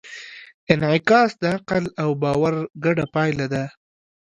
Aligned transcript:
انعکاس 0.71 1.31
د 1.41 1.43
عقل 1.55 1.83
او 2.01 2.09
باور 2.21 2.55
ګډه 2.83 3.05
پایله 3.15 3.45
ده. 3.53 3.63